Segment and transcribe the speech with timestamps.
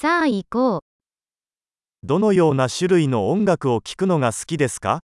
[0.00, 0.81] さあ行こう。
[2.03, 5.01] どのような種類の音楽を聴くのが好きですか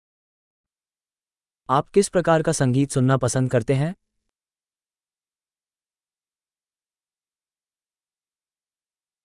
[1.67, 3.93] आप किस प्रकार का संगीत सुनना पसंद करते हैं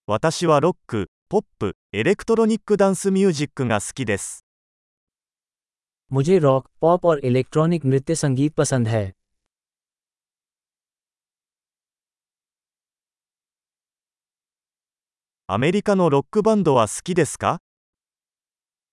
[0.05, 4.45] 私はロック、ポップ、エレクトロニックダンスミュージックが好きです。
[6.11, 9.13] मुझे रॉक पॉप और इलेक्ट्रॉनिक नृत्य संगीत पसंद है
[15.52, 17.60] アメリカのロックバンドは好きですか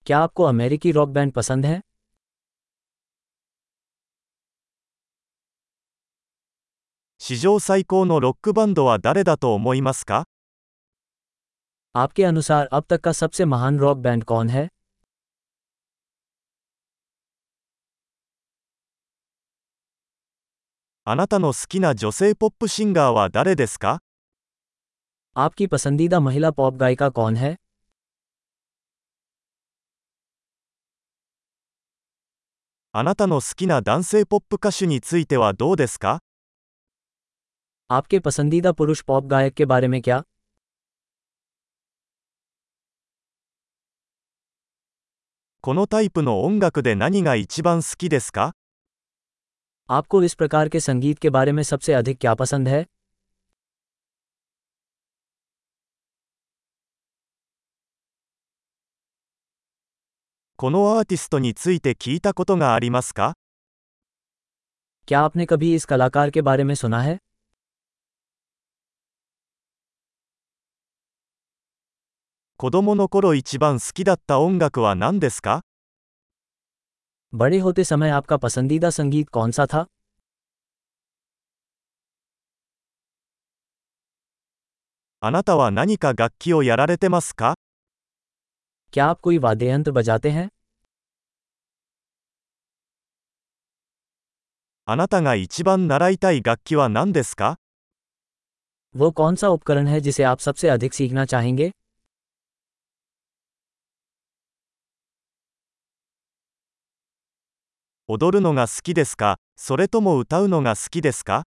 [0.06, 1.82] क्या आपको अमेरिकी रॉक बैंड पसंद है
[7.18, 10.26] 史上最高のロックバンドは誰だと思いますか
[11.96, 14.70] आपके अनुसार अब तक का सबसे महान रॉक बैंड कौन है
[21.04, 24.02] あなたの好きな女性ポップシンガーは誰ですか
[25.37, 27.57] आपकी पसंदीदा महिला पॉप गायिका कौन है?
[37.91, 40.23] आपके पसंदीदा पुरुष पॉप गायक के बारे में क्या?
[49.91, 52.87] आपको इस प्रकार के संगीत के बारे में सबसे अधिक क्या पसंद है?
[60.60, 63.34] このアーティストについて聞いたことがありますか
[65.08, 67.18] क्या आपने कभी इस कलाकार के बारे में सुना है
[72.58, 75.62] 子供の頃一番好きだった音楽は何ですか
[77.34, 79.86] बड़े होते समय आपका पसंदीदा संगीत कौन सा था
[85.20, 87.56] あなたは何か楽器をやられてますか
[88.94, 90.50] क्या आप कोई वाद्य यंत्र बजाते हैं
[94.88, 97.58] あなたが一番習いたい楽器は何ですか
[98.96, 101.72] वो कौन सा उपकरण है जिसे आप सबसे अधिक सीखना चाहेंगे
[108.08, 111.44] 踊るのが好きですかそれとも歌うのが好きですか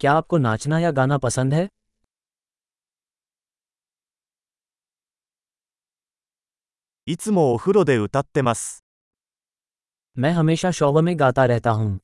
[0.00, 1.68] क्या आपको नाचना या गाना पसंद है
[7.06, 8.84] いつもお風呂で歌ってます。
[10.18, 11.98] मैं हमेशा शौव में गाता रहता हूँ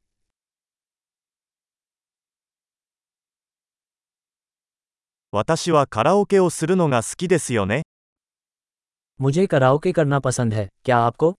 [5.33, 7.83] 私はカラオケをするのが好きですよね。
[9.21, 11.35] मुझे कराओके करना पसंद है क्या आपको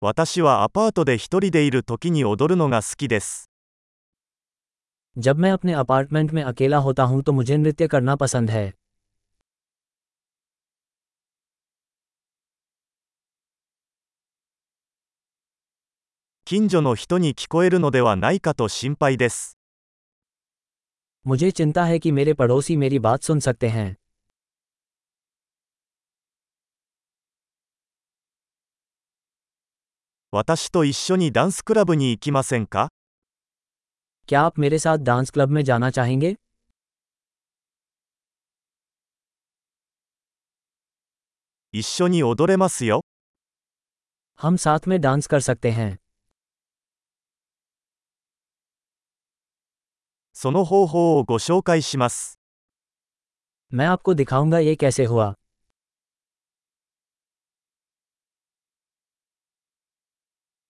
[0.00, 3.47] 私はアパートで一人でいる時に踊るのが好きです。
[5.18, 8.72] जब मैं अपने अपार्टमेंट में अकेला होता हूं तो मुझे नृत्य करना पसंद है
[16.46, 19.56] 近所の人に聞こえるのではないかと心配です。
[21.26, 23.96] मुझे चिंता है कि मेरे पड़ोसी मेरी बात सुन सकते हैं
[30.32, 32.88] 私と一緒にダンスクラブに行きませんか
[34.28, 36.34] क्या आप मेरे साथ डांस क्लब में जाना चाहेंगे
[41.72, 43.00] 一緒に踊れますよ。
[44.40, 45.98] हम साथ में डांस कर सकते हैं
[50.36, 52.38] その方法をご紹介します。
[53.74, 55.34] मैं आपको दिखाऊंगा ये कैसे हुआ